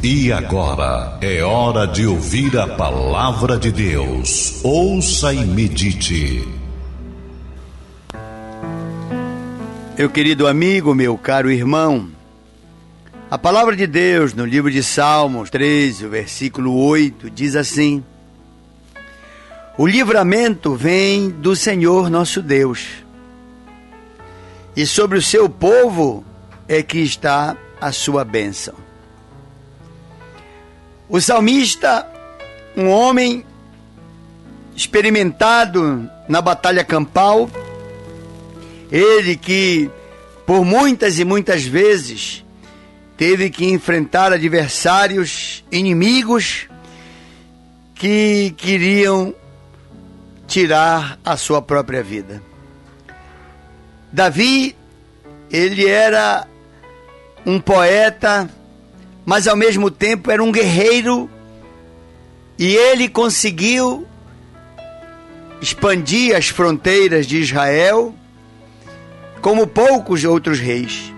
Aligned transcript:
E 0.00 0.32
agora 0.32 1.18
é 1.20 1.42
hora 1.42 1.84
de 1.84 2.06
ouvir 2.06 2.56
a 2.56 2.68
palavra 2.68 3.58
de 3.58 3.72
Deus. 3.72 4.60
Ouça 4.62 5.34
e 5.34 5.44
medite. 5.44 6.46
Meu 9.98 10.08
querido 10.08 10.46
amigo, 10.46 10.94
meu 10.94 11.18
caro 11.18 11.50
irmão, 11.50 12.08
a 13.28 13.36
palavra 13.36 13.74
de 13.74 13.88
Deus 13.88 14.34
no 14.34 14.44
livro 14.44 14.70
de 14.70 14.84
Salmos 14.84 15.50
13, 15.50 16.06
versículo 16.06 16.80
8, 16.80 17.28
diz 17.28 17.56
assim: 17.56 18.04
O 19.76 19.84
livramento 19.84 20.76
vem 20.76 21.28
do 21.28 21.56
Senhor 21.56 22.08
nosso 22.08 22.40
Deus, 22.40 22.86
e 24.76 24.86
sobre 24.86 25.18
o 25.18 25.22
seu 25.22 25.48
povo 25.48 26.24
é 26.68 26.84
que 26.84 26.98
está 26.98 27.56
a 27.80 27.90
sua 27.90 28.24
bênção. 28.24 28.87
O 31.08 31.20
salmista, 31.20 32.06
um 32.76 32.90
homem 32.90 33.44
experimentado 34.76 36.08
na 36.28 36.42
batalha 36.42 36.84
campal, 36.84 37.50
ele 38.90 39.36
que 39.36 39.90
por 40.46 40.64
muitas 40.64 41.18
e 41.18 41.24
muitas 41.24 41.64
vezes 41.64 42.44
teve 43.16 43.50
que 43.50 43.66
enfrentar 43.66 44.32
adversários, 44.32 45.64
inimigos 45.72 46.68
que 47.94 48.54
queriam 48.56 49.34
tirar 50.46 51.18
a 51.24 51.36
sua 51.36 51.60
própria 51.60 52.02
vida. 52.02 52.42
Davi, 54.12 54.76
ele 55.50 55.86
era 55.86 56.46
um 57.44 57.60
poeta, 57.60 58.48
mas 59.28 59.46
ao 59.46 59.54
mesmo 59.54 59.90
tempo 59.90 60.30
era 60.30 60.42
um 60.42 60.50
guerreiro 60.50 61.28
e 62.58 62.74
ele 62.74 63.10
conseguiu 63.10 64.08
expandir 65.60 66.34
as 66.34 66.48
fronteiras 66.48 67.26
de 67.26 67.36
Israel 67.36 68.14
como 69.42 69.66
poucos 69.66 70.24
outros 70.24 70.58
reis. 70.58 71.12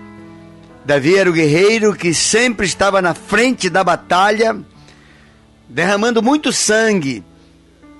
Davi 0.83 1.15
era 1.15 1.29
o 1.29 1.33
guerreiro 1.33 1.95
que 1.95 2.13
sempre 2.13 2.65
estava 2.65 3.01
na 3.01 3.13
frente 3.13 3.69
da 3.69 3.81
batalha, 3.81 4.59
derramando 5.69 6.21
muito 6.21 6.51
sangue 6.51 7.23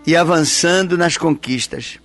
e 0.06 0.14
avançando 0.14 0.98
nas 0.98 1.16
conquistas. 1.16 2.00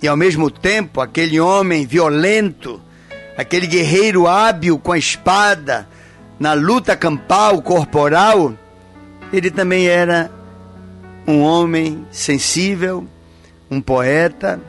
E 0.00 0.08
ao 0.08 0.16
mesmo 0.16 0.50
tempo, 0.50 0.98
aquele 0.98 1.38
homem 1.38 1.84
violento, 1.84 2.80
aquele 3.36 3.66
guerreiro 3.66 4.26
hábil 4.26 4.78
com 4.78 4.92
a 4.92 4.98
espada, 4.98 5.86
na 6.42 6.54
luta 6.54 6.96
campal, 6.96 7.62
corporal, 7.62 8.52
ele 9.32 9.48
também 9.48 9.86
era 9.86 10.28
um 11.24 11.40
homem 11.40 12.04
sensível, 12.10 13.06
um 13.70 13.80
poeta. 13.80 14.60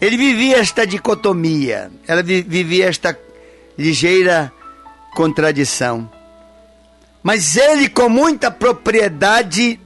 Ele 0.00 0.16
vivia 0.16 0.56
esta 0.56 0.86
dicotomia, 0.86 1.90
ela 2.08 2.22
vivia 2.22 2.86
esta 2.86 3.14
ligeira 3.76 4.50
contradição. 5.14 6.10
Mas 7.22 7.56
ele, 7.58 7.90
com 7.90 8.08
muita 8.08 8.50
propriedade, 8.50 9.78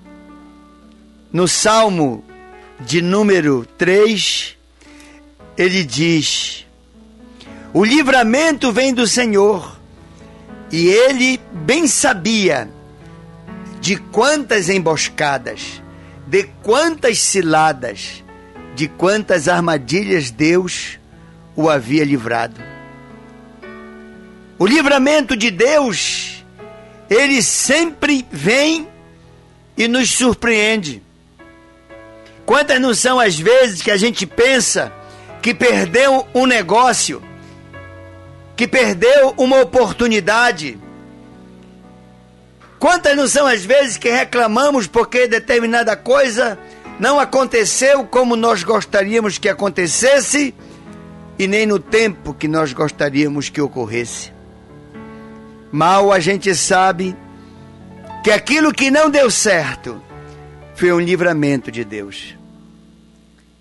no 1.33 1.49
Salmo 1.49 2.25
de 2.79 3.03
número 3.03 3.67
3, 3.77 4.57
ele 5.59 5.83
diz: 5.83 6.65
o 7.75 7.85
livramento 7.85 8.71
vem 8.71 8.95
do 8.95 9.09
Senhor. 9.09 9.76
E 10.71 10.89
ele 10.89 11.41
bem 11.53 11.87
sabia 11.87 12.69
de 13.81 13.97
quantas 13.97 14.69
emboscadas, 14.69 15.81
de 16.27 16.45
quantas 16.63 17.19
ciladas, 17.21 18.25
de 18.75 18.89
quantas 18.89 19.49
armadilhas 19.49 20.31
Deus 20.31 20.99
o 21.55 21.71
havia 21.71 22.05
livrado. 22.05 22.61
O 24.59 24.67
livramento 24.67 25.37
de 25.37 25.51
Deus, 25.51 26.45
ele 27.09 27.43
sempre 27.43 28.27
vem 28.31 28.89
e 29.77 29.87
nos 29.87 30.11
surpreende. 30.11 31.03
Quantas 32.45 32.81
não 32.81 32.95
são 32.95 33.21
as 33.21 33.39
vezes 33.39 33.83
que 33.83 33.91
a 33.91 33.97
gente 33.97 34.27
pensa 34.27 34.93
que 35.43 35.55
perdeu 35.55 36.27
um 36.35 36.47
negócio, 36.47 37.23
que 38.57 38.67
perdeu 38.67 39.35
uma 39.37 39.61
oportunidade. 39.61 40.79
Quantas 42.79 43.15
não 43.17 43.29
são 43.29 43.47
as 43.47 43.65
vezes 43.65 43.99
que 43.99 44.11
reclamamos 44.11 44.87
porque 44.87 45.29
determinada 45.29 45.95
coisa 45.95 46.59
não 46.99 47.21
aconteceu 47.21 48.05
como 48.05 48.35
nós 48.35 48.65
gostaríamos 48.65 49.37
que 49.37 49.49
acontecesse 49.49 50.55
e 51.39 51.47
nem 51.47 51.67
no 51.67 51.79
tempo 51.79 52.33
que 52.33 52.49
nós 52.49 52.73
gostaríamos 52.73 53.51
que 53.51 53.61
ocorresse? 53.61 54.33
Mal 55.71 56.11
a 56.11 56.19
gente 56.19 56.55
sabe 56.55 57.15
que 58.25 58.31
aquilo 58.31 58.73
que 58.73 58.91
não 58.91 59.11
deu 59.11 59.31
certo 59.31 60.01
foi 60.75 60.93
um 60.93 61.01
livramento 61.01 61.71
de 61.71 61.85
Deus. 61.85 62.35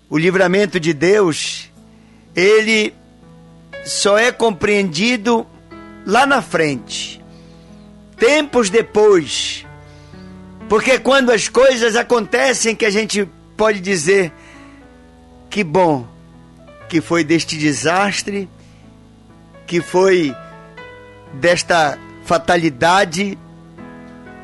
O 0.08 0.16
livramento 0.16 0.78
de 0.78 0.92
Deus, 0.92 1.70
ele 2.34 2.94
só 3.86 4.18
é 4.18 4.32
compreendido 4.32 5.46
lá 6.04 6.26
na 6.26 6.42
frente, 6.42 7.22
tempos 8.18 8.68
depois. 8.68 9.64
Porque 10.68 10.98
quando 10.98 11.30
as 11.30 11.48
coisas 11.48 11.94
acontecem 11.94 12.74
que 12.74 12.84
a 12.84 12.90
gente 12.90 13.28
pode 13.56 13.78
dizer 13.78 14.32
que 15.48 15.62
bom 15.62 16.04
que 16.88 17.00
foi 17.00 17.22
deste 17.22 17.56
desastre, 17.56 18.48
que 19.66 19.80
foi 19.80 20.34
desta 21.34 21.96
fatalidade, 22.24 23.38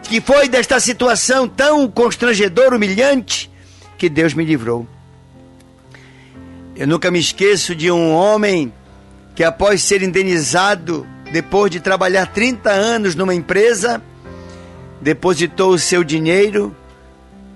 que 0.05 0.21
foi 0.21 0.49
desta 0.49 0.79
situação 0.79 1.49
tão 1.49 1.89
constrangedora, 1.89 2.77
humilhante, 2.77 3.51
que 3.99 4.09
Deus 4.09 4.35
me 4.35 4.45
livrou. 4.45 4.87
Eu 6.77 6.87
nunca 6.87 7.11
me 7.11 7.19
esqueço 7.19 7.75
de 7.75 7.91
um 7.91 8.13
homem 8.13 8.73
que 9.35 9.45
após 9.45 9.83
ser 9.83 10.03
indenizado 10.03 11.07
depois 11.33 11.71
de 11.71 11.81
trabalhar 11.81 12.27
30 12.27 12.71
anos 12.71 13.15
numa 13.15 13.35
empresa, 13.35 14.03
depositou 15.01 15.71
o 15.71 15.79
seu 15.79 16.05
dinheiro. 16.05 16.75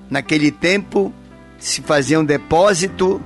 Naquele 0.09 0.50
tempo 0.50 1.12
se 1.59 1.82
fazia 1.82 2.19
um 2.19 2.25
depósito 2.25 3.20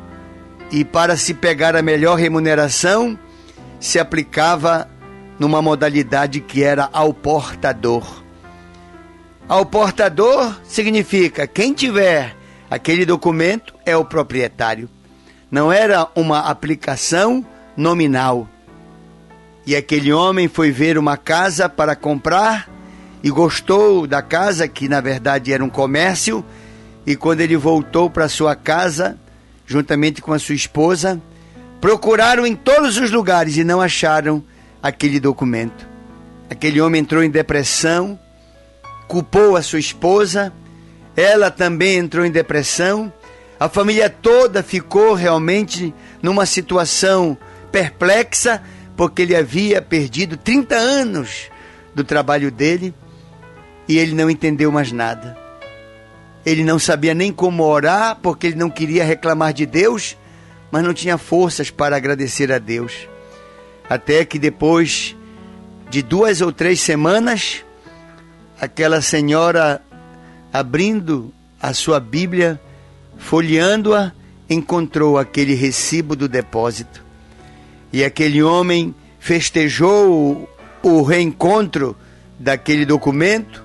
e 0.70 0.84
para 0.84 1.16
se 1.16 1.34
pegar 1.34 1.76
a 1.76 1.82
melhor 1.82 2.16
remuneração 2.16 3.18
se 3.78 3.98
aplicava 3.98 4.88
numa 5.38 5.62
modalidade 5.62 6.40
que 6.40 6.62
era 6.62 6.88
ao 6.92 7.14
portador. 7.14 8.22
Ao 9.48 9.64
portador 9.64 10.54
significa 10.64 11.46
quem 11.46 11.72
tiver 11.72 12.36
aquele 12.70 13.04
documento 13.04 13.74
é 13.84 13.96
o 13.96 14.04
proprietário. 14.04 14.88
Não 15.50 15.72
era 15.72 16.08
uma 16.14 16.40
aplicação 16.40 17.44
nominal. 17.76 18.48
E 19.66 19.76
aquele 19.76 20.12
homem 20.12 20.48
foi 20.48 20.70
ver 20.70 20.98
uma 20.98 21.16
casa 21.16 21.68
para 21.68 21.94
comprar 21.94 22.68
e 23.22 23.30
gostou 23.30 24.06
da 24.06 24.22
casa, 24.22 24.66
que 24.66 24.88
na 24.88 25.00
verdade 25.00 25.52
era 25.52 25.64
um 25.64 25.68
comércio, 25.68 26.44
e 27.06 27.14
quando 27.16 27.40
ele 27.40 27.56
voltou 27.56 28.08
para 28.08 28.28
sua 28.28 28.54
casa, 28.54 29.18
juntamente 29.66 30.22
com 30.22 30.32
a 30.32 30.38
sua 30.38 30.54
esposa, 30.54 31.20
procuraram 31.80 32.46
em 32.46 32.54
todos 32.54 32.96
os 32.96 33.10
lugares 33.10 33.56
e 33.56 33.64
não 33.64 33.80
acharam 33.80 34.42
aquele 34.82 35.20
documento. 35.20 35.88
Aquele 36.50 36.80
homem 36.80 37.00
entrou 37.00 37.22
em 37.22 37.30
depressão, 37.30 38.18
culpou 39.06 39.56
a 39.56 39.62
sua 39.62 39.78
esposa, 39.78 40.52
ela 41.16 41.50
também 41.50 41.98
entrou 41.98 42.24
em 42.24 42.30
depressão, 42.30 43.12
a 43.58 43.68
família 43.68 44.08
toda 44.08 44.62
ficou 44.62 45.14
realmente 45.14 45.94
numa 46.22 46.46
situação 46.46 47.36
perplexa, 47.70 48.62
porque 48.96 49.22
ele 49.22 49.34
havia 49.34 49.80
perdido 49.80 50.36
30 50.36 50.74
anos 50.74 51.50
do 51.94 52.04
trabalho 52.04 52.50
dele 52.50 52.94
e 53.88 53.98
ele 53.98 54.14
não 54.14 54.30
entendeu 54.30 54.70
mais 54.70 54.92
nada. 54.92 55.36
Ele 56.44 56.64
não 56.64 56.78
sabia 56.78 57.14
nem 57.14 57.32
como 57.32 57.64
orar, 57.64 58.18
porque 58.22 58.46
ele 58.46 58.56
não 58.56 58.70
queria 58.70 59.04
reclamar 59.04 59.52
de 59.52 59.66
Deus, 59.66 60.16
mas 60.70 60.82
não 60.82 60.94
tinha 60.94 61.18
forças 61.18 61.70
para 61.70 61.96
agradecer 61.96 62.50
a 62.52 62.58
Deus. 62.58 63.08
Até 63.88 64.24
que 64.24 64.38
depois 64.38 65.16
de 65.90 66.02
duas 66.02 66.40
ou 66.40 66.52
três 66.52 66.80
semanas, 66.80 67.64
aquela 68.60 69.02
senhora 69.02 69.82
abrindo 70.52 71.32
a 71.60 71.74
sua 71.74 72.00
Bíblia, 72.00 72.60
folheando-a, 73.18 74.12
encontrou 74.48 75.18
aquele 75.18 75.54
recibo 75.54 76.16
do 76.16 76.28
depósito. 76.28 77.04
E 77.92 78.04
aquele 78.04 78.42
homem 78.42 78.94
festejou 79.18 80.48
o 80.82 81.02
reencontro 81.02 81.96
daquele 82.38 82.86
documento 82.86 83.64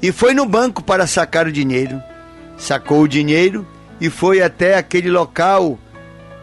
e 0.00 0.12
foi 0.12 0.34
no 0.34 0.46
banco 0.46 0.82
para 0.82 1.06
sacar 1.06 1.46
o 1.46 1.52
dinheiro. 1.52 2.00
Sacou 2.56 3.02
o 3.02 3.08
dinheiro 3.08 3.66
e 4.00 4.08
foi 4.10 4.42
até 4.42 4.76
aquele 4.76 5.10
local 5.10 5.78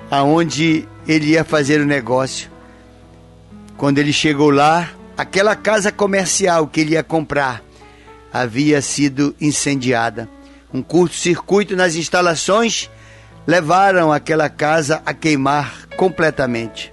aonde 0.10 0.88
ele 1.08 1.28
ia 1.32 1.44
fazer 1.44 1.80
o 1.82 1.86
negócio. 1.86 2.50
Quando 3.78 4.00
ele 4.00 4.14
chegou 4.14 4.50
lá, 4.50 4.92
aquela 5.18 5.56
casa 5.56 5.92
comercial 5.92 6.68
que 6.68 6.82
ele 6.82 6.94
ia 6.94 7.04
comprar 7.04 7.64
havia 8.32 8.82
sido 8.82 9.36
incendiada. 9.40 10.28
Um 10.74 10.82
curto-circuito 10.82 11.76
nas 11.76 11.96
instalações 11.96 12.90
levaram 13.46 14.12
aquela 14.12 14.50
casa 14.50 15.02
a 15.06 15.14
queimar 15.14 15.83
completamente. 15.98 16.92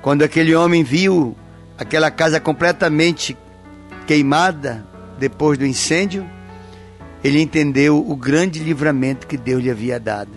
Quando 0.00 0.22
aquele 0.22 0.54
homem 0.54 0.82
viu 0.82 1.36
aquela 1.78 2.10
casa 2.10 2.40
completamente 2.40 3.36
queimada 4.06 4.86
depois 5.18 5.58
do 5.58 5.66
incêndio, 5.66 6.28
ele 7.22 7.40
entendeu 7.40 7.98
o 7.98 8.16
grande 8.16 8.58
livramento 8.58 9.26
que 9.26 9.36
Deus 9.36 9.62
lhe 9.62 9.70
havia 9.70 10.00
dado. 10.00 10.32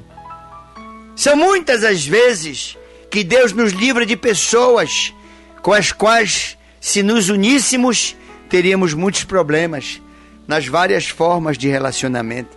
São 1.15 1.35
muitas 1.35 1.83
as 1.83 2.05
vezes 2.05 2.77
que 3.09 3.23
Deus 3.23 3.53
nos 3.53 3.71
livra 3.71 4.05
de 4.05 4.15
pessoas 4.15 5.13
com 5.61 5.73
as 5.73 5.91
quais, 5.91 6.57
se 6.79 7.01
nos 7.01 7.29
uníssemos, 7.29 8.15
teríamos 8.49 8.93
muitos 8.93 9.23
problemas 9.23 10.01
nas 10.47 10.67
várias 10.67 11.07
formas 11.07 11.57
de 11.57 11.67
relacionamento. 11.67 12.55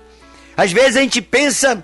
Às 0.56 0.72
vezes 0.72 0.96
a 0.96 1.00
gente 1.00 1.22
pensa 1.22 1.82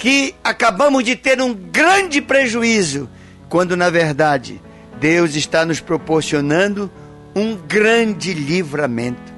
que 0.00 0.34
acabamos 0.42 1.04
de 1.04 1.14
ter 1.14 1.42
um 1.42 1.52
grande 1.52 2.22
prejuízo, 2.22 3.06
quando 3.50 3.76
na 3.76 3.90
verdade 3.90 4.58
Deus 4.98 5.36
está 5.36 5.62
nos 5.62 5.78
proporcionando 5.78 6.90
um 7.36 7.54
grande 7.54 8.32
livramento. 8.32 9.30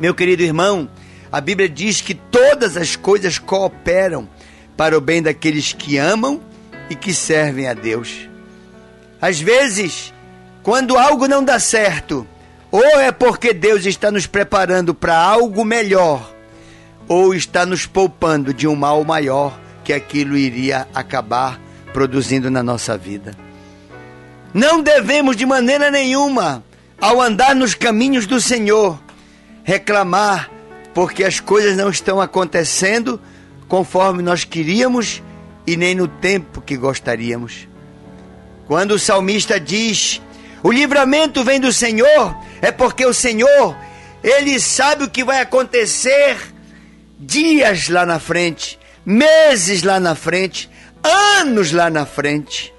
Meu 0.00 0.12
querido 0.12 0.42
irmão, 0.42 0.90
a 1.30 1.40
Bíblia 1.40 1.68
diz 1.68 2.00
que 2.00 2.14
todas 2.14 2.76
as 2.76 2.96
coisas 2.96 3.38
cooperam 3.38 4.28
para 4.76 4.98
o 4.98 5.00
bem 5.00 5.22
daqueles 5.22 5.72
que 5.72 5.96
amam 5.96 6.40
e 6.90 6.96
que 6.96 7.14
servem 7.14 7.68
a 7.68 7.72
Deus. 7.72 8.28
Às 9.22 9.38
vezes, 9.38 10.12
quando 10.64 10.98
algo 10.98 11.28
não 11.28 11.44
dá 11.44 11.60
certo, 11.60 12.26
ou 12.72 12.98
é 12.98 13.12
porque 13.12 13.54
Deus 13.54 13.86
está 13.86 14.10
nos 14.10 14.26
preparando 14.26 14.92
para 14.92 15.16
algo 15.16 15.64
melhor, 15.64 16.34
ou 17.10 17.34
está 17.34 17.66
nos 17.66 17.86
poupando 17.86 18.54
de 18.54 18.68
um 18.68 18.76
mal 18.76 19.02
maior 19.02 19.58
que 19.82 19.92
aquilo 19.92 20.38
iria 20.38 20.86
acabar 20.94 21.60
produzindo 21.92 22.48
na 22.48 22.62
nossa 22.62 22.96
vida. 22.96 23.34
Não 24.54 24.80
devemos 24.80 25.34
de 25.34 25.44
maneira 25.44 25.90
nenhuma, 25.90 26.62
ao 27.00 27.20
andar 27.20 27.52
nos 27.56 27.74
caminhos 27.74 28.26
do 28.28 28.40
Senhor, 28.40 28.96
reclamar 29.64 30.48
porque 30.94 31.24
as 31.24 31.40
coisas 31.40 31.76
não 31.76 31.90
estão 31.90 32.20
acontecendo 32.20 33.20
conforme 33.66 34.22
nós 34.22 34.44
queríamos 34.44 35.20
e 35.66 35.76
nem 35.76 35.96
no 35.96 36.06
tempo 36.06 36.60
que 36.60 36.76
gostaríamos. 36.76 37.66
Quando 38.68 38.92
o 38.92 39.00
salmista 39.00 39.58
diz: 39.58 40.22
"O 40.62 40.70
livramento 40.70 41.42
vem 41.42 41.58
do 41.58 41.72
Senhor", 41.72 42.36
é 42.62 42.70
porque 42.70 43.04
o 43.04 43.12
Senhor, 43.12 43.76
ele 44.22 44.60
sabe 44.60 45.02
o 45.02 45.10
que 45.10 45.24
vai 45.24 45.40
acontecer 45.40 46.38
dias 47.20 47.88
lá 47.88 48.06
na 48.06 48.18
frente, 48.18 48.78
meses 49.04 49.82
lá 49.82 50.00
na 50.00 50.14
frente, 50.14 50.70
anos 51.38 51.70
lá 51.70 51.90
na 51.90 52.06
frente. 52.06 52.72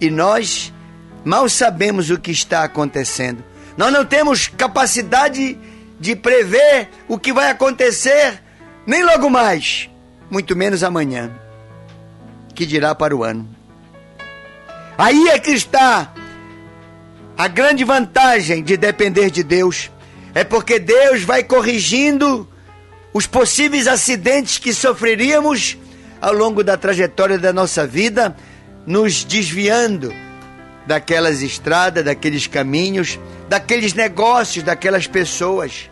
E 0.00 0.10
nós 0.10 0.72
mal 1.24 1.48
sabemos 1.48 2.10
o 2.10 2.18
que 2.18 2.32
está 2.32 2.64
acontecendo. 2.64 3.44
Nós 3.76 3.92
não 3.92 4.04
temos 4.04 4.48
capacidade 4.48 5.56
de 6.00 6.16
prever 6.16 6.88
o 7.08 7.18
que 7.18 7.32
vai 7.32 7.50
acontecer 7.50 8.42
nem 8.86 9.04
logo 9.04 9.30
mais, 9.30 9.88
muito 10.30 10.54
menos 10.56 10.82
amanhã, 10.82 11.30
que 12.54 12.66
dirá 12.66 12.94
para 12.94 13.14
o 13.14 13.22
ano. 13.22 13.48
Aí 14.98 15.28
é 15.28 15.38
que 15.38 15.50
está 15.50 16.12
a 17.36 17.48
grande 17.48 17.84
vantagem 17.84 18.62
de 18.62 18.76
depender 18.76 19.30
de 19.30 19.42
Deus. 19.42 19.90
É 20.34 20.42
porque 20.42 20.78
Deus 20.78 21.22
vai 21.22 21.42
corrigindo 21.42 22.48
os 23.16 23.26
possíveis 23.26 23.88
acidentes 23.88 24.58
que 24.58 24.74
sofreríamos 24.74 25.78
ao 26.20 26.34
longo 26.34 26.62
da 26.62 26.76
trajetória 26.76 27.38
da 27.38 27.50
nossa 27.50 27.86
vida, 27.86 28.36
nos 28.86 29.24
desviando 29.24 30.12
daquelas 30.86 31.40
estradas, 31.40 32.04
daqueles 32.04 32.46
caminhos, 32.46 33.18
daqueles 33.48 33.94
negócios, 33.94 34.62
daquelas 34.62 35.06
pessoas. 35.06 35.90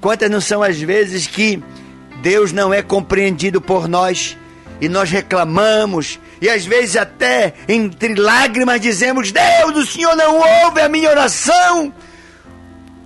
Quantas 0.00 0.30
não 0.30 0.40
são 0.40 0.62
as 0.62 0.80
vezes 0.80 1.26
que 1.26 1.60
Deus 2.22 2.52
não 2.52 2.72
é 2.72 2.82
compreendido 2.82 3.60
por 3.60 3.88
nós 3.88 4.38
e 4.80 4.88
nós 4.88 5.10
reclamamos 5.10 6.20
e 6.40 6.48
às 6.48 6.64
vezes 6.64 6.94
até 6.94 7.52
entre 7.68 8.14
lágrimas 8.14 8.80
dizemos: 8.80 9.32
Deus, 9.32 9.76
o 9.76 9.84
Senhor 9.84 10.14
não 10.14 10.36
ouve 10.66 10.80
a 10.80 10.88
minha 10.88 11.10
oração, 11.10 11.92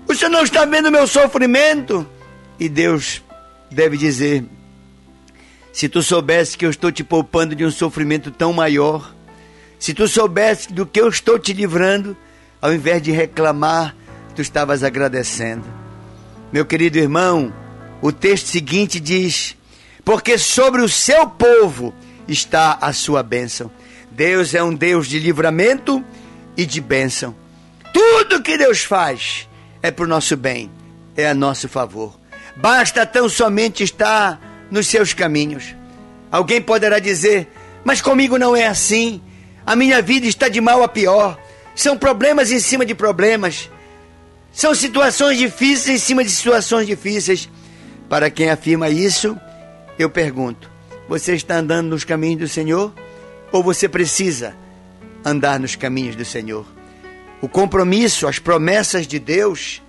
o 0.07 0.15
Senhor 0.15 0.31
não 0.31 0.43
está 0.43 0.67
vendo 0.67 0.89
o 0.89 0.93
meu 0.93 1.07
sofrimento. 1.07 2.07
E 2.61 2.69
Deus 2.69 3.23
deve 3.71 3.97
dizer: 3.97 4.45
se 5.73 5.89
tu 5.89 6.03
soubesse 6.03 6.57
que 6.57 6.67
eu 6.67 6.71
estou 6.71 6.91
te 6.91 7.05
poupando 7.05 7.55
de 7.55 7.65
um 7.65 7.71
sofrimento 7.71 8.31
tão 8.31 8.53
maior, 8.53 9.15
se 9.79 9.95
tu 9.95 10.09
soubesse 10.09 10.73
do 10.73 10.85
que 10.85 11.01
eu 11.01 11.09
estou 11.09 11.39
te 11.39 11.53
livrando, 11.53 12.17
ao 12.61 12.73
invés 12.73 13.01
de 13.01 13.13
reclamar, 13.13 13.95
tu 14.35 14.43
estavas 14.43 14.83
agradecendo. 14.83 15.65
Meu 16.53 16.65
querido 16.65 16.99
irmão, 16.99 17.53
o 18.01 18.11
texto 18.11 18.47
seguinte 18.47 18.99
diz: 18.99 19.57
Porque 20.05 20.39
sobre 20.39 20.83
o 20.83 20.89
seu 20.89 21.29
povo 21.29 21.95
está 22.27 22.79
a 22.81 22.93
sua 22.93 23.23
bênção. 23.23 23.71
Deus 24.11 24.55
é 24.55 24.63
um 24.63 24.75
Deus 24.75 25.07
de 25.07 25.19
livramento 25.19 26.05
e 26.57 26.67
de 26.67 26.81
bênção. 26.81 27.37
Tudo 27.93 28.43
que 28.43 28.59
Deus 28.59 28.83
faz 28.83 29.49
é 29.81 29.91
para 29.91 30.05
o 30.05 30.09
nosso 30.09 30.37
bem, 30.37 30.71
é 31.17 31.29
a 31.29 31.35
nosso 31.35 31.69
favor. 31.69 32.19
Basta 32.61 33.07
tão 33.07 33.29
somente 33.29 33.85
estar 33.85 34.67
nos 34.69 34.89
seus 34.89 35.15
caminhos. 35.15 35.77
Alguém 36.31 36.61
poderá 36.61 36.99
dizer: 36.99 37.47
Mas 37.85 38.01
comigo 38.01 38.37
não 38.37 38.57
é 38.57 38.67
assim. 38.67 39.23
A 39.65 39.77
minha 39.77 40.03
vida 40.03 40.27
está 40.27 40.49
de 40.49 40.61
mal 40.61 40.83
a 40.83 40.89
pior. 40.89 41.39
São 41.75 41.97
problemas 41.97 42.51
em 42.51 42.59
cima 42.59 42.85
de 42.85 42.97
problemas. 42.97 43.71
São 44.51 44.75
situações 44.75 45.39
difíceis 45.39 46.03
em 46.03 46.05
cima 46.05 46.25
de 46.25 46.31
situações 46.31 46.87
difíceis. 46.87 47.49
Para 48.09 48.29
quem 48.29 48.51
afirma 48.51 48.91
isso, 48.91 49.39
eu 49.97 50.11
pergunto: 50.11 50.69
você 51.09 51.35
está 51.35 51.59
andando 51.59 51.91
nos 51.91 52.03
caminhos 52.03 52.41
do 52.41 52.49
Senhor? 52.49 52.93
Ou 53.53 53.63
você 53.63 53.89
precisa 53.89 54.57
andar 55.25 55.61
nos 55.61 55.77
caminhos 55.77 56.17
do 56.17 56.25
Senhor? 56.25 56.67
O 57.41 57.49
compromisso, 57.49 58.27
as 58.27 58.41
promessas 58.41 59.07
de 59.07 59.21
Deus 59.21 59.81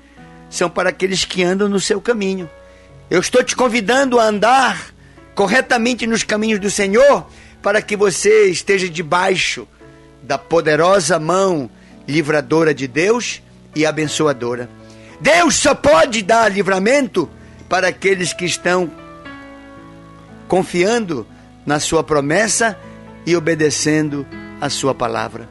são 0.51 0.69
para 0.69 0.89
aqueles 0.89 1.25
que 1.25 1.41
andam 1.43 1.67
no 1.67 1.79
seu 1.79 1.99
caminho. 1.99 2.47
Eu 3.09 3.19
estou 3.19 3.43
te 3.43 3.55
convidando 3.55 4.19
a 4.19 4.25
andar 4.25 4.93
corretamente 5.33 6.05
nos 6.05 6.21
caminhos 6.21 6.59
do 6.59 6.69
Senhor 6.69 7.27
para 7.59 7.81
que 7.81 7.95
você 7.97 8.45
esteja 8.45 8.87
debaixo 8.87 9.67
da 10.21 10.37
poderosa 10.37 11.17
mão 11.17 11.71
livradora 12.07 12.71
de 12.71 12.87
Deus 12.87 13.41
e 13.75 13.83
abençoadora. 13.83 14.69
Deus 15.19 15.55
só 15.55 15.73
pode 15.73 16.21
dar 16.21 16.51
livramento 16.51 17.27
para 17.67 17.87
aqueles 17.87 18.31
que 18.31 18.45
estão 18.45 18.91
confiando 20.47 21.25
na 21.65 21.79
sua 21.79 22.03
promessa 22.03 22.77
e 23.25 23.35
obedecendo 23.35 24.25
a 24.61 24.69
sua 24.69 24.93
palavra. 24.93 25.49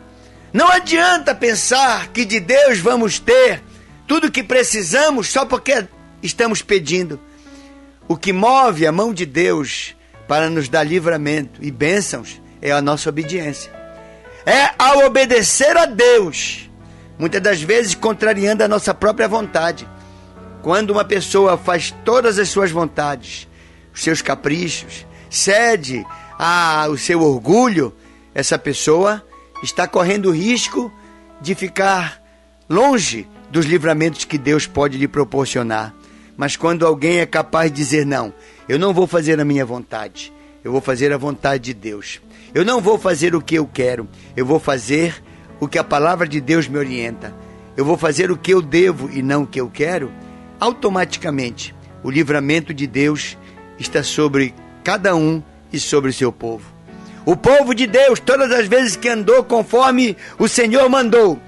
Não 0.52 0.68
adianta 0.68 1.34
pensar 1.34 2.08
que 2.08 2.24
de 2.24 2.38
Deus 2.38 2.78
vamos 2.78 3.18
ter 3.18 3.62
tudo 4.06 4.28
o 4.28 4.30
que 4.30 4.44
precisamos 4.44 5.28
só 5.28 5.44
porque 5.44 5.86
estamos 6.22 6.62
pedindo. 6.62 7.20
O 8.08 8.16
que 8.16 8.32
move 8.32 8.86
a 8.86 8.92
mão 8.92 9.12
de 9.12 9.26
Deus 9.26 9.94
para 10.26 10.48
nos 10.50 10.68
dar 10.68 10.82
livramento 10.82 11.62
e 11.62 11.70
bênçãos 11.70 12.40
é 12.60 12.72
a 12.72 12.82
nossa 12.82 13.08
obediência 13.10 13.78
é 14.48 14.70
ao 14.78 15.04
obedecer 15.04 15.76
a 15.76 15.84
Deus, 15.84 16.70
muitas 17.18 17.42
das 17.42 17.60
vezes 17.60 17.94
contrariando 17.94 18.64
a 18.64 18.68
nossa 18.68 18.94
própria 18.94 19.28
vontade. 19.28 19.86
Quando 20.62 20.90
uma 20.90 21.04
pessoa 21.04 21.58
faz 21.58 21.94
todas 22.02 22.38
as 22.38 22.48
suas 22.48 22.70
vontades, 22.70 23.46
os 23.92 24.02
seus 24.02 24.22
caprichos, 24.22 25.06
cede 25.28 26.02
ao 26.38 26.96
seu 26.96 27.20
orgulho, 27.20 27.94
essa 28.34 28.58
pessoa 28.58 29.22
está 29.62 29.86
correndo 29.86 30.30
o 30.30 30.34
risco 30.34 30.90
de 31.42 31.54
ficar 31.54 32.22
longe 32.70 33.28
dos 33.50 33.66
livramentos 33.66 34.24
que 34.24 34.38
Deus 34.38 34.66
pode 34.66 34.96
lhe 34.96 35.06
proporcionar. 35.06 35.94
Mas 36.38 36.54
quando 36.54 36.86
alguém 36.86 37.18
é 37.18 37.26
capaz 37.26 37.68
de 37.68 37.76
dizer 37.76 38.06
não, 38.06 38.32
eu 38.68 38.78
não 38.78 38.94
vou 38.94 39.08
fazer 39.08 39.40
a 39.40 39.44
minha 39.44 39.66
vontade, 39.66 40.32
eu 40.62 40.70
vou 40.70 40.80
fazer 40.80 41.12
a 41.12 41.18
vontade 41.18 41.64
de 41.64 41.74
Deus. 41.74 42.20
Eu 42.54 42.64
não 42.64 42.80
vou 42.80 42.96
fazer 42.96 43.34
o 43.34 43.42
que 43.42 43.56
eu 43.56 43.66
quero, 43.66 44.08
eu 44.36 44.46
vou 44.46 44.60
fazer 44.60 45.20
o 45.58 45.66
que 45.66 45.78
a 45.78 45.82
palavra 45.82 46.28
de 46.28 46.40
Deus 46.40 46.68
me 46.68 46.78
orienta. 46.78 47.34
Eu 47.76 47.84
vou 47.84 47.98
fazer 47.98 48.30
o 48.30 48.36
que 48.36 48.52
eu 48.54 48.62
devo 48.62 49.10
e 49.10 49.20
não 49.20 49.42
o 49.42 49.46
que 49.46 49.60
eu 49.60 49.68
quero. 49.68 50.12
automaticamente 50.60 51.74
o 52.04 52.10
livramento 52.10 52.72
de 52.72 52.86
Deus 52.86 53.36
está 53.76 54.04
sobre 54.04 54.54
cada 54.84 55.16
um 55.16 55.42
e 55.72 55.80
sobre 55.80 56.10
o 56.10 56.12
seu 56.12 56.32
povo. 56.32 56.64
O 57.26 57.36
povo 57.36 57.74
de 57.74 57.86
Deus, 57.86 58.20
todas 58.20 58.52
as 58.52 58.68
vezes 58.68 58.94
que 58.94 59.08
andou 59.08 59.42
conforme 59.42 60.16
o 60.38 60.46
Senhor 60.48 60.88
mandou, 60.88 61.38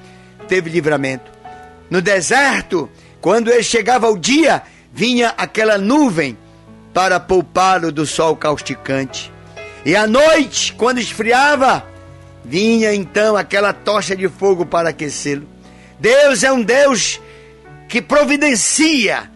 teve 0.49 0.69
livramento. 0.69 1.31
No 1.89 2.03
deserto, 2.03 2.91
quando 3.21 3.51
ele 3.51 3.63
chegava 3.63 4.07
ao 4.07 4.17
dia, 4.17 4.63
vinha 4.93 5.35
aquela 5.37 5.79
nuvem 5.79 6.37
para 6.93 7.21
poupá-lo 7.21 7.93
do 7.93 8.07
sol 8.07 8.37
causticante. 8.37 9.33
E 9.85 9.97
à 9.97 10.07
noite, 10.07 10.73
quando 10.75 10.99
esfriava, 10.99 11.85
vinha 12.45 12.95
então 12.95 13.37
aquela 13.37 13.73
tocha 13.73 14.15
de 14.15 14.29
fogo 14.29 14.67
para 14.67 14.91
aquecê-lo. 14.91 15.47
Deus 15.99 16.43
é 16.43 16.53
um 16.53 16.63
Deus 16.63 17.21
que 17.89 18.03
providencia 18.03 19.31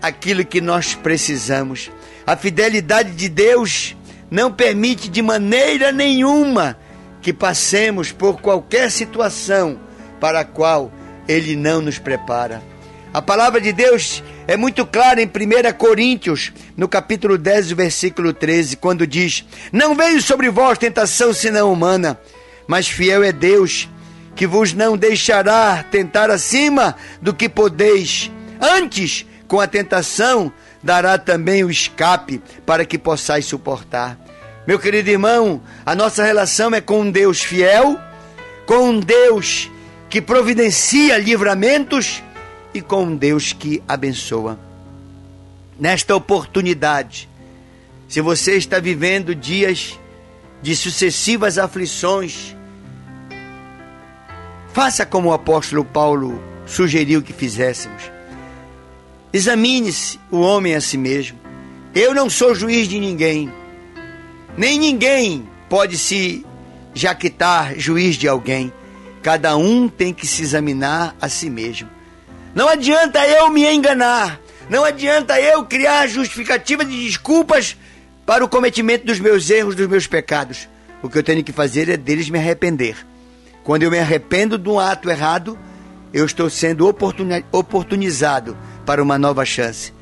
aquilo 0.00 0.44
que 0.44 0.60
nós 0.60 0.94
precisamos. 0.94 1.90
A 2.26 2.36
fidelidade 2.36 3.12
de 3.12 3.28
Deus 3.28 3.96
não 4.30 4.52
permite 4.52 5.08
de 5.08 5.20
maneira 5.20 5.90
nenhuma 5.90 6.76
que 7.20 7.32
passemos 7.32 8.12
por 8.12 8.40
qualquer 8.40 8.90
situação 8.90 9.78
para 10.20 10.40
a 10.40 10.44
qual 10.44 10.92
Ele 11.28 11.56
não 11.56 11.80
nos 11.80 11.98
prepara. 11.98 12.62
A 13.12 13.20
palavra 13.20 13.60
de 13.60 13.72
Deus 13.72 14.22
é 14.46 14.56
muito 14.56 14.86
clara 14.86 15.20
em 15.20 15.26
1 15.26 15.72
Coríntios, 15.76 16.52
no 16.76 16.88
capítulo 16.88 17.36
10, 17.36 17.72
versículo 17.72 18.32
13, 18.32 18.76
quando 18.76 19.04
diz: 19.04 19.44
Não 19.72 19.96
veio 19.96 20.22
sobre 20.22 20.48
vós 20.48 20.78
tentação 20.78 21.34
senão 21.34 21.72
humana, 21.72 22.20
mas 22.68 22.86
fiel 22.86 23.24
é 23.24 23.32
Deus, 23.32 23.88
que 24.36 24.46
vos 24.46 24.72
não 24.72 24.96
deixará 24.96 25.82
tentar 25.82 26.30
acima 26.30 26.94
do 27.20 27.34
que 27.34 27.48
podeis. 27.48 28.30
Antes, 28.60 29.26
com 29.48 29.58
a 29.58 29.66
tentação, 29.66 30.52
dará 30.80 31.18
também 31.18 31.64
o 31.64 31.70
escape 31.70 32.40
para 32.64 32.84
que 32.84 32.96
possais 32.96 33.44
suportar. 33.44 34.16
Meu 34.68 34.78
querido 34.78 35.10
irmão, 35.10 35.60
a 35.84 35.96
nossa 35.96 36.22
relação 36.22 36.72
é 36.72 36.80
com 36.80 37.00
um 37.00 37.10
Deus 37.10 37.42
fiel, 37.42 37.98
com 38.66 38.90
um 38.90 39.00
Deus 39.00 39.68
que 40.08 40.20
providencia 40.20 41.18
livramentos 41.18 42.22
e 42.72 42.80
com 42.80 43.04
um 43.04 43.16
Deus 43.16 43.52
que 43.52 43.82
abençoa. 43.86 44.58
Nesta 45.78 46.14
oportunidade, 46.14 47.28
se 48.08 48.20
você 48.20 48.56
está 48.56 48.78
vivendo 48.78 49.34
dias 49.34 49.98
de 50.62 50.76
sucessivas 50.76 51.58
aflições, 51.58 52.54
faça 54.72 55.06
como 55.06 55.30
o 55.30 55.32
apóstolo 55.32 55.84
Paulo 55.84 56.42
sugeriu 56.66 57.22
que 57.22 57.32
fizéssemos. 57.32 58.10
Examine-se 59.32 60.18
o 60.30 60.40
homem 60.40 60.74
a 60.74 60.80
si 60.80 60.98
mesmo. 60.98 61.38
Eu 61.94 62.14
não 62.14 62.28
sou 62.28 62.54
juiz 62.54 62.86
de 62.88 62.98
ninguém, 63.00 63.50
nem 64.56 64.78
ninguém 64.78 65.48
pode 65.68 65.96
se 65.96 66.44
jaquitar 66.92 67.78
juiz 67.78 68.16
de 68.16 68.28
alguém. 68.28 68.72
Cada 69.22 69.56
um 69.56 69.88
tem 69.88 70.12
que 70.12 70.26
se 70.26 70.42
examinar 70.42 71.14
a 71.20 71.28
si 71.28 71.48
mesmo. 71.48 71.88
Não 72.54 72.68
adianta 72.68 73.26
eu 73.26 73.48
me 73.50 73.66
enganar. 73.66 74.40
Não 74.68 74.84
adianta 74.84 75.40
eu 75.40 75.64
criar 75.64 76.06
justificativa 76.06 76.84
de 76.84 77.04
desculpas 77.04 77.76
para 78.24 78.44
o 78.44 78.48
cometimento 78.48 79.06
dos 79.06 79.18
meus 79.18 79.50
erros, 79.50 79.74
dos 79.74 79.86
meus 79.88 80.06
pecados. 80.06 80.68
O 81.02 81.08
que 81.08 81.18
eu 81.18 81.22
tenho 81.22 81.42
que 81.42 81.52
fazer 81.52 81.88
é 81.88 81.96
deles 81.96 82.28
me 82.28 82.38
arrepender. 82.38 82.96
Quando 83.64 83.82
eu 83.82 83.90
me 83.90 83.98
arrependo 83.98 84.58
de 84.58 84.68
um 84.68 84.78
ato 84.78 85.10
errado, 85.10 85.58
eu 86.12 86.24
estou 86.24 86.50
sendo 86.50 86.88
oportunizado 87.52 88.56
para 88.84 89.02
uma 89.02 89.18
nova 89.18 89.44
chance. 89.44 89.92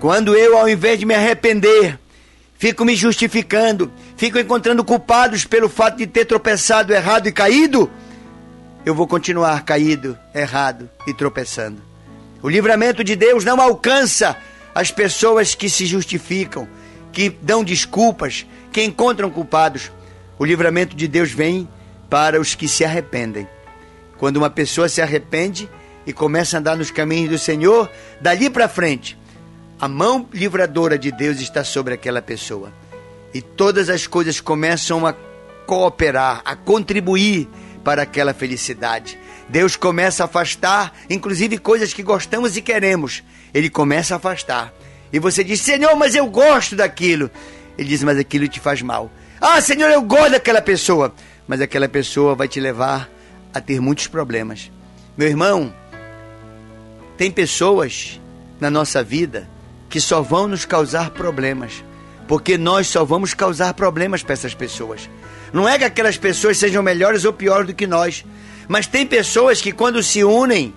Quando 0.00 0.34
eu, 0.34 0.58
ao 0.58 0.68
invés 0.68 0.98
de 0.98 1.06
me 1.06 1.14
arrepender, 1.14 1.98
fico 2.58 2.84
me 2.84 2.94
justificando, 2.94 3.90
fico 4.16 4.38
encontrando 4.38 4.84
culpados 4.84 5.44
pelo 5.44 5.68
fato 5.68 5.98
de 5.98 6.06
ter 6.06 6.24
tropeçado 6.24 6.92
errado 6.92 7.28
e 7.28 7.32
caído, 7.32 7.90
eu 8.84 8.94
vou 8.94 9.06
continuar 9.06 9.64
caído, 9.64 10.18
errado 10.34 10.90
e 11.06 11.14
tropeçando. 11.14 11.80
O 12.42 12.48
livramento 12.48 13.04
de 13.04 13.14
Deus 13.14 13.44
não 13.44 13.60
alcança 13.60 14.36
as 14.74 14.90
pessoas 14.90 15.54
que 15.54 15.70
se 15.70 15.86
justificam, 15.86 16.66
que 17.12 17.30
dão 17.30 17.62
desculpas, 17.62 18.44
que 18.72 18.82
encontram 18.82 19.30
culpados. 19.30 19.92
O 20.38 20.44
livramento 20.44 20.96
de 20.96 21.06
Deus 21.06 21.30
vem 21.30 21.68
para 22.10 22.40
os 22.40 22.54
que 22.54 22.66
se 22.66 22.84
arrependem. 22.84 23.46
Quando 24.18 24.38
uma 24.38 24.50
pessoa 24.50 24.88
se 24.88 25.00
arrepende 25.00 25.68
e 26.04 26.12
começa 26.12 26.56
a 26.56 26.60
andar 26.60 26.76
nos 26.76 26.90
caminhos 26.90 27.30
do 27.30 27.38
Senhor, 27.38 27.88
dali 28.20 28.50
para 28.50 28.68
frente, 28.68 29.16
a 29.80 29.86
mão 29.86 30.28
livradora 30.32 30.98
de 30.98 31.12
Deus 31.12 31.40
está 31.40 31.62
sobre 31.62 31.94
aquela 31.94 32.22
pessoa. 32.22 32.72
E 33.32 33.40
todas 33.40 33.88
as 33.88 34.06
coisas 34.06 34.40
começam 34.40 35.06
a 35.06 35.14
cooperar, 35.66 36.42
a 36.44 36.56
contribuir 36.56 37.48
para 37.82 38.02
aquela 38.02 38.32
felicidade. 38.32 39.18
Deus 39.48 39.76
começa 39.76 40.24
a 40.24 40.26
afastar, 40.26 40.92
inclusive 41.10 41.58
coisas 41.58 41.92
que 41.92 42.02
gostamos 42.02 42.56
e 42.56 42.62
queremos. 42.62 43.22
Ele 43.52 43.68
começa 43.68 44.14
a 44.14 44.16
afastar. 44.16 44.72
E 45.12 45.18
você 45.18 45.44
diz: 45.44 45.60
Senhor, 45.60 45.94
mas 45.96 46.14
eu 46.14 46.26
gosto 46.26 46.74
daquilo. 46.74 47.30
Ele 47.76 47.88
diz: 47.88 48.02
Mas 48.02 48.18
aquilo 48.18 48.48
te 48.48 48.60
faz 48.60 48.80
mal. 48.82 49.10
Ah, 49.40 49.60
Senhor, 49.60 49.90
eu 49.90 50.02
gosto 50.02 50.32
daquela 50.32 50.62
pessoa. 50.62 51.14
Mas 51.46 51.60
aquela 51.60 51.88
pessoa 51.88 52.34
vai 52.34 52.48
te 52.48 52.60
levar 52.60 53.10
a 53.52 53.60
ter 53.60 53.80
muitos 53.80 54.06
problemas. 54.06 54.70
Meu 55.16 55.28
irmão, 55.28 55.74
tem 57.16 57.30
pessoas 57.30 58.20
na 58.58 58.70
nossa 58.70 59.02
vida 59.02 59.48
que 59.90 60.00
só 60.00 60.22
vão 60.22 60.48
nos 60.48 60.64
causar 60.64 61.10
problemas. 61.10 61.84
Porque 62.26 62.56
nós 62.56 62.86
só 62.86 63.04
vamos 63.04 63.34
causar 63.34 63.74
problemas 63.74 64.22
para 64.22 64.32
essas 64.32 64.54
pessoas. 64.54 65.10
Não 65.52 65.68
é 65.68 65.78
que 65.78 65.84
aquelas 65.84 66.16
pessoas 66.16 66.56
sejam 66.56 66.82
melhores 66.82 67.24
ou 67.24 67.32
piores 67.32 67.66
do 67.66 67.74
que 67.74 67.86
nós, 67.86 68.24
mas 68.68 68.86
tem 68.86 69.06
pessoas 69.06 69.60
que 69.60 69.72
quando 69.72 70.02
se 70.02 70.24
unem, 70.24 70.74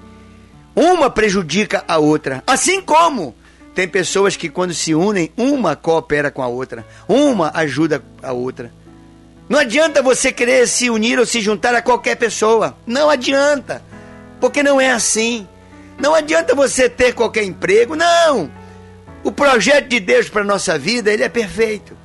uma 0.76 1.10
prejudica 1.10 1.84
a 1.88 1.98
outra. 1.98 2.44
Assim 2.46 2.82
como 2.82 3.36
tem 3.74 3.88
pessoas 3.88 4.36
que 4.36 4.50
quando 4.50 4.74
se 4.74 4.94
unem, 4.94 5.32
uma 5.38 5.76
coopera 5.76 6.30
com 6.30 6.42
a 6.42 6.48
outra, 6.48 6.86
uma 7.08 7.52
ajuda 7.56 8.04
a 8.22 8.34
outra. 8.34 8.72
Não 9.48 9.60
adianta 9.60 10.02
você 10.02 10.32
querer 10.32 10.68
se 10.68 10.90
unir 10.90 11.20
ou 11.20 11.26
se 11.26 11.40
juntar 11.40 11.76
a 11.76 11.82
qualquer 11.82 12.16
pessoa. 12.16 12.76
Não 12.86 13.10
adianta. 13.10 13.82
Porque 14.42 14.64
não 14.64 14.82
é 14.82 14.92
assim. 14.92 15.48
Não 16.00 16.16
adianta 16.16 16.56
você 16.56 16.90
ter 16.90 17.14
qualquer 17.14 17.44
emprego. 17.44 17.96
Não. 17.96 18.50
O 19.24 19.32
projeto 19.32 19.88
de 19.88 20.00
Deus 20.00 20.30
para 20.30 20.44
nossa 20.44 20.80
vida, 20.80 21.14
ele 21.14 21.24
é 21.24 21.30
perfeito. 21.30 21.96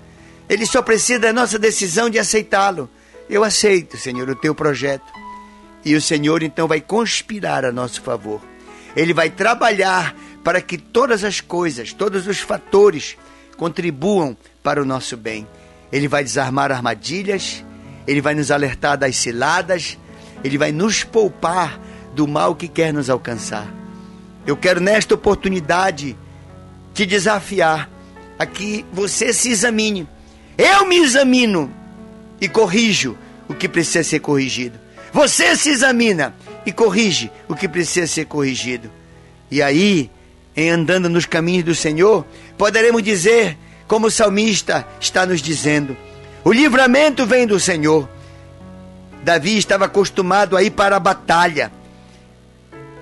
Ele 0.50 0.66
só 0.66 0.82
precisa 0.82 1.20
da 1.20 1.32
nossa 1.32 1.60
decisão 1.60 2.10
de 2.10 2.18
aceitá-lo. 2.18 2.90
Eu 3.28 3.44
aceito, 3.44 3.96
Senhor, 3.96 4.28
o 4.28 4.34
teu 4.34 4.52
projeto. 4.52 5.06
E 5.84 5.94
o 5.94 6.02
Senhor 6.02 6.42
então 6.42 6.66
vai 6.66 6.80
conspirar 6.80 7.64
a 7.64 7.70
nosso 7.70 8.02
favor. 8.02 8.42
Ele 8.96 9.14
vai 9.14 9.30
trabalhar 9.30 10.12
para 10.42 10.60
que 10.60 10.76
todas 10.76 11.22
as 11.22 11.40
coisas, 11.40 11.92
todos 11.92 12.26
os 12.26 12.40
fatores 12.40 13.16
contribuam 13.56 14.36
para 14.60 14.82
o 14.82 14.84
nosso 14.84 15.16
bem. 15.16 15.46
Ele 15.92 16.08
vai 16.08 16.24
desarmar 16.24 16.72
armadilhas, 16.72 17.64
ele 18.04 18.20
vai 18.20 18.34
nos 18.34 18.50
alertar 18.50 18.98
das 18.98 19.14
ciladas, 19.14 19.96
ele 20.42 20.58
vai 20.58 20.72
nos 20.72 21.04
poupar 21.04 21.78
do 22.12 22.26
mal 22.26 22.56
que 22.56 22.66
quer 22.66 22.92
nos 22.92 23.08
alcançar. 23.08 23.72
Eu 24.44 24.56
quero 24.56 24.80
nesta 24.80 25.14
oportunidade 25.14 26.16
te 26.92 27.06
desafiar 27.06 27.88
a 28.36 28.44
que 28.44 28.84
você 28.92 29.32
se 29.32 29.48
examine 29.48 30.08
eu 30.60 30.84
me 30.84 30.98
examino 30.98 31.72
e 32.38 32.46
corrijo 32.46 33.16
o 33.48 33.54
que 33.54 33.66
precisa 33.66 34.04
ser 34.04 34.20
corrigido. 34.20 34.78
Você 35.10 35.56
se 35.56 35.70
examina 35.70 36.34
e 36.66 36.70
corrige 36.70 37.30
o 37.48 37.54
que 37.54 37.66
precisa 37.66 38.06
ser 38.06 38.26
corrigido. 38.26 38.90
E 39.50 39.62
aí, 39.62 40.10
em 40.54 40.68
andando 40.68 41.08
nos 41.08 41.24
caminhos 41.24 41.64
do 41.64 41.74
Senhor, 41.74 42.26
poderemos 42.58 43.02
dizer, 43.02 43.56
como 43.88 44.08
o 44.08 44.10
salmista 44.10 44.86
está 45.00 45.24
nos 45.24 45.40
dizendo: 45.40 45.96
o 46.44 46.52
livramento 46.52 47.24
vem 47.24 47.46
do 47.46 47.58
Senhor. 47.58 48.06
Davi 49.24 49.56
estava 49.56 49.86
acostumado 49.86 50.58
a 50.58 50.62
ir 50.62 50.72
para 50.72 50.96
a 50.96 51.00
batalha. 51.00 51.72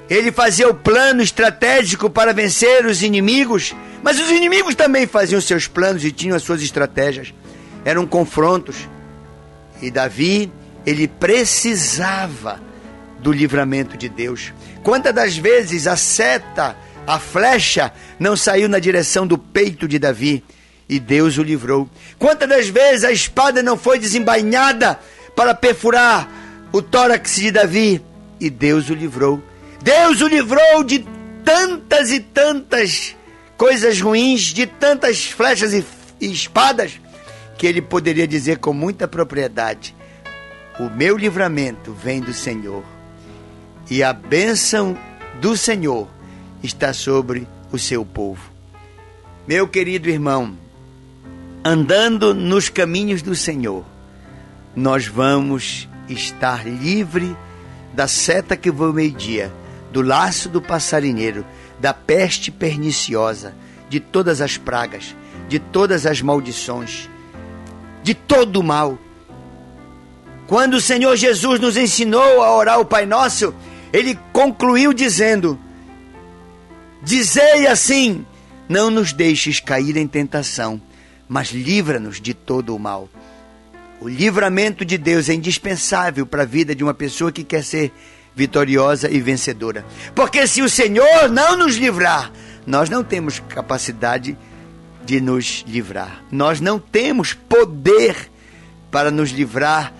Ele 0.08 0.30
fazia 0.30 0.68
o 0.68 0.74
plano 0.74 1.22
estratégico 1.22 2.08
para 2.08 2.32
vencer 2.32 2.86
os 2.86 3.02
inimigos, 3.02 3.74
mas 4.02 4.18
os 4.18 4.30
inimigos 4.30 4.76
também 4.76 5.08
faziam 5.08 5.40
seus 5.40 5.66
planos 5.66 6.04
e 6.04 6.12
tinham 6.12 6.36
as 6.36 6.44
suas 6.44 6.62
estratégias 6.62 7.34
eram 7.84 8.06
confrontos. 8.06 8.88
E 9.80 9.90
Davi, 9.90 10.50
ele 10.84 11.06
precisava 11.06 12.60
do 13.20 13.32
livramento 13.32 13.96
de 13.96 14.08
Deus. 14.08 14.52
Quantas 14.82 15.14
das 15.14 15.36
vezes 15.36 15.86
a 15.86 15.96
seta, 15.96 16.76
a 17.06 17.18
flecha, 17.18 17.92
não 18.18 18.36
saiu 18.36 18.68
na 18.68 18.78
direção 18.78 19.26
do 19.26 19.36
peito 19.36 19.86
de 19.88 19.98
Davi 19.98 20.42
e 20.88 20.98
Deus 20.98 21.36
o 21.38 21.42
livrou? 21.42 21.88
Quantas 22.18 22.48
das 22.48 22.68
vezes 22.68 23.04
a 23.04 23.12
espada 23.12 23.62
não 23.62 23.76
foi 23.76 23.98
desembainhada 23.98 24.98
para 25.34 25.54
perfurar 25.54 26.28
o 26.72 26.80
tórax 26.80 27.36
de 27.36 27.50
Davi 27.50 28.02
e 28.40 28.48
Deus 28.48 28.88
o 28.88 28.94
livrou? 28.94 29.42
Deus 29.82 30.20
o 30.20 30.28
livrou 30.28 30.82
de 30.84 31.04
tantas 31.44 32.10
e 32.10 32.20
tantas 32.20 33.16
coisas 33.56 34.00
ruins, 34.00 34.42
de 34.42 34.66
tantas 34.66 35.24
flechas 35.26 35.72
e, 35.72 35.84
e 36.20 36.32
espadas, 36.32 37.00
que 37.58 37.66
ele 37.66 37.82
poderia 37.82 38.26
dizer 38.26 38.58
com 38.58 38.72
muita 38.72 39.08
propriedade: 39.08 39.94
O 40.78 40.88
meu 40.88 41.18
livramento 41.18 41.92
vem 41.92 42.20
do 42.20 42.32
Senhor, 42.32 42.84
e 43.90 44.02
a 44.02 44.12
bênção 44.12 44.96
do 45.40 45.56
Senhor 45.56 46.08
está 46.62 46.92
sobre 46.92 47.46
o 47.72 47.78
seu 47.78 48.04
povo. 48.06 48.50
Meu 49.46 49.66
querido 49.66 50.08
irmão, 50.08 50.56
andando 51.64 52.32
nos 52.32 52.68
caminhos 52.68 53.22
do 53.22 53.34
Senhor, 53.34 53.84
nós 54.76 55.06
vamos 55.06 55.88
estar 56.08 56.66
livre 56.66 57.36
da 57.92 58.06
seta 58.06 58.56
que 58.56 58.70
voa 58.70 58.92
meio-dia, 58.92 59.52
do 59.92 60.00
laço 60.00 60.48
do 60.48 60.62
passarinheiro, 60.62 61.44
da 61.80 61.92
peste 61.92 62.50
perniciosa, 62.50 63.54
de 63.88 63.98
todas 63.98 64.40
as 64.40 64.56
pragas, 64.56 65.16
de 65.48 65.58
todas 65.58 66.04
as 66.06 66.20
maldições, 66.20 67.08
de 68.08 68.14
todo 68.14 68.60
o 68.60 68.64
mal. 68.64 68.98
Quando 70.46 70.74
o 70.74 70.80
Senhor 70.80 71.14
Jesus 71.14 71.60
nos 71.60 71.76
ensinou 71.76 72.42
a 72.42 72.56
orar 72.56 72.80
o 72.80 72.84
Pai 72.86 73.04
Nosso, 73.04 73.54
ele 73.92 74.18
concluiu 74.32 74.94
dizendo: 74.94 75.58
Dizei 77.02 77.66
assim: 77.66 78.24
Não 78.66 78.90
nos 78.90 79.12
deixes 79.12 79.60
cair 79.60 79.98
em 79.98 80.06
tentação, 80.06 80.80
mas 81.28 81.50
livra-nos 81.50 82.18
de 82.18 82.32
todo 82.32 82.74
o 82.74 82.78
mal. 82.78 83.10
O 84.00 84.08
livramento 84.08 84.86
de 84.86 84.96
Deus 84.96 85.28
é 85.28 85.34
indispensável 85.34 86.24
para 86.24 86.44
a 86.44 86.46
vida 86.46 86.74
de 86.74 86.82
uma 86.82 86.94
pessoa 86.94 87.30
que 87.30 87.44
quer 87.44 87.62
ser 87.62 87.92
vitoriosa 88.34 89.10
e 89.10 89.20
vencedora. 89.20 89.84
Porque 90.14 90.46
se 90.46 90.62
o 90.62 90.70
Senhor 90.70 91.28
não 91.30 91.58
nos 91.58 91.76
livrar, 91.76 92.32
nós 92.66 92.88
não 92.88 93.04
temos 93.04 93.38
capacidade 93.38 94.34
de 95.04 95.20
nos 95.20 95.64
livrar. 95.66 96.22
Nós 96.30 96.60
não 96.60 96.78
temos 96.78 97.32
poder 97.32 98.30
para 98.90 99.10
nos 99.10 99.30
livrar, 99.30 99.92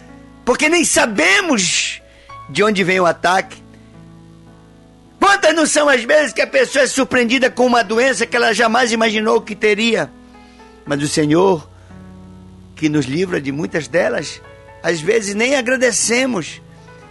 porque 0.44 0.68
nem 0.68 0.84
sabemos 0.84 2.00
de 2.48 2.62
onde 2.62 2.82
vem 2.84 3.00
o 3.00 3.06
ataque. 3.06 3.62
Quantas 5.20 5.54
não 5.54 5.66
são 5.66 5.88
as 5.88 6.02
vezes 6.04 6.32
que 6.32 6.40
a 6.40 6.46
pessoa 6.46 6.84
é 6.84 6.86
surpreendida 6.86 7.50
com 7.50 7.66
uma 7.66 7.82
doença 7.82 8.26
que 8.26 8.36
ela 8.36 8.52
jamais 8.52 8.92
imaginou 8.92 9.40
que 9.40 9.54
teria? 9.54 10.10
Mas 10.86 11.02
o 11.02 11.08
Senhor, 11.08 11.68
que 12.74 12.88
nos 12.88 13.06
livra 13.06 13.40
de 13.40 13.52
muitas 13.52 13.88
delas, 13.88 14.40
às 14.82 15.00
vezes 15.00 15.34
nem 15.34 15.56
agradecemos 15.56 16.62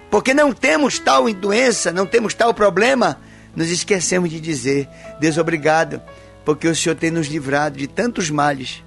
porque 0.10 0.34
não 0.34 0.54
temos 0.54 1.00
tal 1.00 1.32
doença, 1.34 1.92
não 1.92 2.06
temos 2.06 2.34
tal 2.34 2.54
problema, 2.54 3.20
nos 3.56 3.70
esquecemos 3.70 4.30
de 4.30 4.40
dizer: 4.40 4.88
Deus, 5.20 5.38
obrigado, 5.38 6.02
porque 6.48 6.66
o 6.66 6.74
Senhor 6.74 6.96
tem 6.96 7.12
nos 7.12 7.28
livrado 7.28 7.78
de 7.78 7.88
tantos 7.88 8.30
males. 8.30 8.82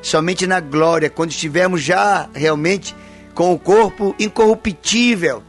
Somente 0.00 0.46
na 0.46 0.60
glória, 0.60 1.10
quando 1.10 1.30
estivermos 1.30 1.82
já 1.82 2.26
realmente 2.32 2.96
com 3.34 3.52
o 3.52 3.58
corpo 3.58 4.16
incorruptível, 4.18 5.42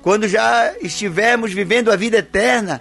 quando 0.00 0.26
já 0.26 0.72
estivermos 0.80 1.52
vivendo 1.52 1.92
a 1.92 1.96
vida 1.96 2.16
eterna, 2.16 2.80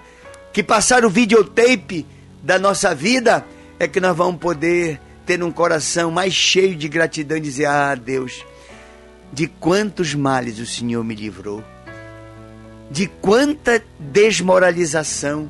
que 0.54 0.64
passar 0.64 1.04
o 1.04 1.10
videotape 1.10 2.06
da 2.42 2.58
nossa 2.58 2.96
vida, 2.96 3.46
é 3.78 3.90
que 3.90 4.00
nós 4.00 4.16
vamos 4.16 4.40
poder 4.40 5.02
ter 5.26 5.44
um 5.44 5.52
coração 5.52 6.10
mais 6.10 6.34
cheio 6.34 6.78
de 6.78 6.88
gratidão 6.88 7.36
e 7.36 7.42
dizer: 7.42 7.66
Ah, 7.66 7.94
Deus, 7.94 8.46
de 9.34 9.48
quantos 9.48 10.16
males 10.16 10.60
o 10.60 10.66
Senhor 10.66 11.04
me 11.04 11.14
livrou 11.14 11.62
de 12.94 13.08
quanta 13.08 13.84
desmoralização, 14.00 15.50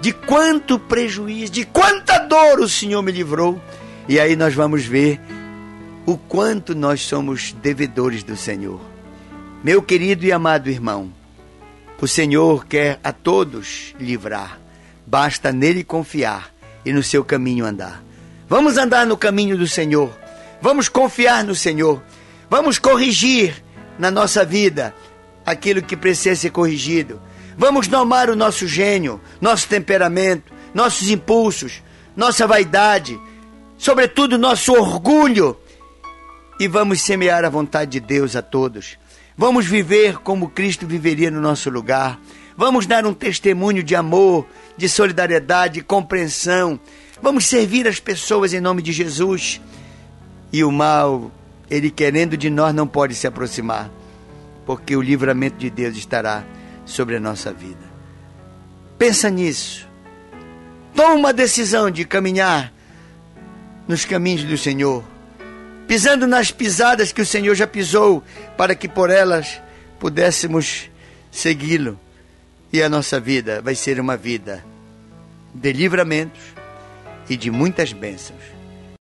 de 0.00 0.12
quanto 0.12 0.78
prejuízo, 0.78 1.52
de 1.52 1.64
quanta 1.64 2.18
dor 2.18 2.60
o 2.60 2.68
Senhor 2.68 3.02
me 3.02 3.12
livrou. 3.12 3.60
E 4.08 4.20
aí 4.20 4.36
nós 4.36 4.54
vamos 4.54 4.84
ver 4.84 5.20
o 6.04 6.16
quanto 6.16 6.74
nós 6.74 7.00
somos 7.00 7.52
devedores 7.52 8.22
do 8.22 8.36
Senhor. 8.36 8.80
Meu 9.64 9.82
querido 9.82 10.24
e 10.24 10.32
amado 10.32 10.70
irmão, 10.70 11.12
o 12.00 12.06
Senhor 12.06 12.66
quer 12.66 13.00
a 13.02 13.12
todos 13.12 13.94
livrar, 13.98 14.60
basta 15.06 15.50
nele 15.50 15.82
confiar 15.82 16.52
e 16.84 16.92
no 16.92 17.02
seu 17.02 17.24
caminho 17.24 17.64
andar. 17.64 18.04
Vamos 18.48 18.76
andar 18.76 19.04
no 19.06 19.16
caminho 19.16 19.58
do 19.58 19.66
Senhor, 19.66 20.16
vamos 20.62 20.88
confiar 20.88 21.42
no 21.42 21.54
Senhor, 21.54 22.00
vamos 22.48 22.78
corrigir 22.78 23.64
na 23.98 24.10
nossa 24.10 24.44
vida 24.44 24.94
aquilo 25.44 25.82
que 25.82 25.96
precisa 25.96 26.36
ser 26.36 26.50
corrigido. 26.50 27.20
Vamos 27.56 27.88
domar 27.88 28.28
o 28.28 28.36
nosso 28.36 28.66
gênio, 28.66 29.20
nosso 29.40 29.68
temperamento, 29.68 30.52
nossos 30.74 31.08
impulsos, 31.08 31.82
nossa 32.14 32.46
vaidade, 32.46 33.18
sobretudo 33.78 34.38
nosso 34.38 34.72
orgulho. 34.72 35.56
E 36.60 36.68
vamos 36.68 37.02
semear 37.02 37.44
a 37.44 37.50
vontade 37.50 37.92
de 37.92 38.00
Deus 38.00 38.36
a 38.36 38.42
todos. 38.42 38.98
Vamos 39.36 39.66
viver 39.66 40.18
como 40.18 40.48
Cristo 40.48 40.86
viveria 40.86 41.30
no 41.30 41.40
nosso 41.40 41.68
lugar. 41.68 42.18
Vamos 42.56 42.86
dar 42.86 43.04
um 43.04 43.12
testemunho 43.12 43.82
de 43.82 43.94
amor, 43.94 44.46
de 44.76 44.88
solidariedade, 44.88 45.74
de 45.74 45.82
compreensão. 45.82 46.80
Vamos 47.20 47.46
servir 47.46 47.86
as 47.86 48.00
pessoas 48.00 48.54
em 48.54 48.60
nome 48.60 48.80
de 48.80 48.92
Jesus. 48.92 49.60
E 50.52 50.64
o 50.64 50.72
mal, 50.72 51.30
ele 51.70 51.90
querendo 51.90 52.36
de 52.36 52.48
nós, 52.48 52.74
não 52.74 52.86
pode 52.86 53.14
se 53.14 53.26
aproximar 53.26 53.90
porque 54.66 54.96
o 54.96 55.00
livramento 55.00 55.56
de 55.56 55.70
Deus 55.70 55.96
estará 55.96 56.44
sobre 56.86 57.16
a 57.16 57.20
nossa 57.20 57.52
vida. 57.52 57.84
Pensa 58.98 59.28
nisso. 59.28 59.86
Toma 60.94 61.14
uma 61.14 61.32
decisão 61.32 61.90
de 61.90 62.06
caminhar 62.06 62.72
nos 63.86 64.06
caminhos 64.06 64.44
do 64.44 64.56
Senhor, 64.56 65.04
pisando 65.86 66.26
nas 66.26 66.50
pisadas 66.50 67.12
que 67.12 67.20
o 67.20 67.26
Senhor 67.26 67.54
já 67.54 67.66
pisou, 67.66 68.22
para 68.56 68.74
que 68.74 68.88
por 68.88 69.10
elas 69.10 69.60
pudéssemos 70.00 70.88
segui-lo. 71.30 72.00
E 72.72 72.82
a 72.82 72.88
nossa 72.88 73.20
vida 73.20 73.60
vai 73.60 73.74
ser 73.74 74.00
uma 74.00 74.16
vida 74.16 74.64
de 75.54 75.72
livramentos 75.72 76.40
e 77.28 77.36
de 77.36 77.50
muitas 77.50 77.92
bênçãos 77.92 78.55